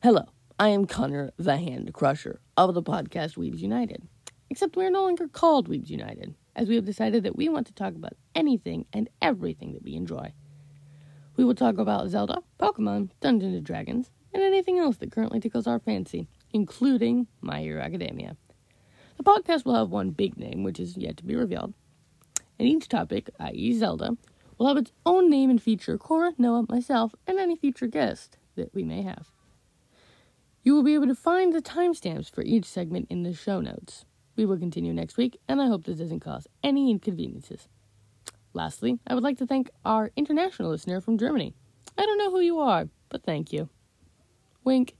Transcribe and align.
Hello, 0.00 0.26
I 0.60 0.68
am 0.68 0.86
Connor 0.86 1.32
the 1.38 1.56
Hand 1.56 1.92
Crusher 1.92 2.38
of 2.56 2.72
the 2.72 2.84
podcast 2.84 3.36
Weebs 3.36 3.58
United. 3.58 4.06
Except 4.48 4.76
we 4.76 4.84
are 4.84 4.92
no 4.92 5.02
longer 5.02 5.26
called 5.26 5.68
Weebs 5.68 5.90
United, 5.90 6.36
as 6.54 6.68
we 6.68 6.76
have 6.76 6.84
decided 6.84 7.24
that 7.24 7.34
we 7.34 7.48
want 7.48 7.66
to 7.66 7.72
talk 7.72 7.96
about 7.96 8.12
anything 8.32 8.86
and 8.92 9.10
everything 9.20 9.72
that 9.72 9.82
we 9.82 9.96
enjoy. 9.96 10.32
We 11.34 11.44
will 11.44 11.56
talk 11.56 11.78
about 11.78 12.10
Zelda, 12.10 12.44
Pokemon, 12.60 13.10
Dungeons 13.20 13.56
and 13.56 13.66
Dragons, 13.66 14.12
and 14.32 14.40
anything 14.40 14.78
else 14.78 14.98
that 14.98 15.10
currently 15.10 15.40
tickles 15.40 15.66
our 15.66 15.80
fancy, 15.80 16.28
including 16.52 17.26
My 17.40 17.60
Hero 17.60 17.82
Academia. 17.82 18.36
The 19.16 19.24
podcast 19.24 19.64
will 19.64 19.74
have 19.74 19.90
one 19.90 20.10
big 20.10 20.36
name, 20.38 20.62
which 20.62 20.78
is 20.78 20.96
yet 20.96 21.16
to 21.16 21.24
be 21.24 21.34
revealed, 21.34 21.74
and 22.56 22.68
each 22.68 22.86
topic, 22.86 23.30
i.e., 23.40 23.74
Zelda, 23.76 24.16
will 24.58 24.68
have 24.68 24.76
its 24.76 24.92
own 25.04 25.28
name 25.28 25.50
and 25.50 25.60
feature 25.60 25.98
Cora, 25.98 26.34
Noah, 26.38 26.66
myself, 26.68 27.16
and 27.26 27.40
any 27.40 27.56
future 27.56 27.88
guest 27.88 28.38
that 28.54 28.72
we 28.72 28.84
may 28.84 29.02
have. 29.02 29.32
You 30.68 30.74
will 30.74 30.82
be 30.82 30.92
able 30.92 31.06
to 31.06 31.14
find 31.14 31.54
the 31.54 31.62
timestamps 31.62 32.30
for 32.30 32.42
each 32.42 32.66
segment 32.66 33.06
in 33.08 33.22
the 33.22 33.32
show 33.32 33.58
notes. 33.62 34.04
We 34.36 34.44
will 34.44 34.58
continue 34.58 34.92
next 34.92 35.16
week, 35.16 35.40
and 35.48 35.62
I 35.62 35.66
hope 35.66 35.84
this 35.84 35.96
doesn't 35.96 36.20
cause 36.20 36.46
any 36.62 36.90
inconveniences. 36.90 37.70
Lastly, 38.52 38.98
I 39.06 39.14
would 39.14 39.22
like 39.22 39.38
to 39.38 39.46
thank 39.46 39.70
our 39.86 40.10
international 40.14 40.68
listener 40.68 41.00
from 41.00 41.16
Germany. 41.16 41.54
I 41.96 42.04
don't 42.04 42.18
know 42.18 42.30
who 42.30 42.40
you 42.40 42.58
are, 42.58 42.86
but 43.08 43.22
thank 43.22 43.50
you. 43.50 43.70
Wink. 44.62 44.94